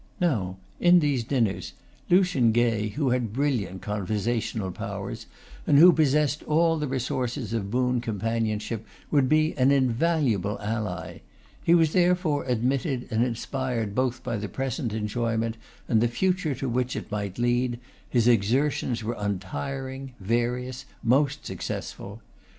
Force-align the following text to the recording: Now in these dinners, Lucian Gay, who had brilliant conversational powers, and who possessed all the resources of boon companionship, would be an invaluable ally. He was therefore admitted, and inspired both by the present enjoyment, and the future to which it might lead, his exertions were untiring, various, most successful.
Now 0.19 0.57
in 0.79 0.97
these 0.97 1.23
dinners, 1.23 1.73
Lucian 2.09 2.51
Gay, 2.51 2.87
who 2.89 3.11
had 3.11 3.31
brilliant 3.33 3.83
conversational 3.83 4.71
powers, 4.71 5.27
and 5.67 5.77
who 5.77 5.93
possessed 5.93 6.41
all 6.47 6.79
the 6.79 6.87
resources 6.87 7.53
of 7.53 7.69
boon 7.69 8.01
companionship, 8.01 8.83
would 9.11 9.29
be 9.29 9.55
an 9.59 9.69
invaluable 9.69 10.59
ally. 10.59 11.19
He 11.63 11.75
was 11.75 11.93
therefore 11.93 12.45
admitted, 12.45 13.09
and 13.11 13.23
inspired 13.23 13.93
both 13.93 14.23
by 14.23 14.37
the 14.37 14.49
present 14.49 14.91
enjoyment, 14.91 15.55
and 15.87 16.01
the 16.01 16.07
future 16.07 16.55
to 16.55 16.67
which 16.67 16.95
it 16.95 17.11
might 17.11 17.37
lead, 17.37 17.79
his 18.09 18.27
exertions 18.27 19.03
were 19.03 19.15
untiring, 19.19 20.15
various, 20.19 20.85
most 21.03 21.45
successful. 21.45 22.23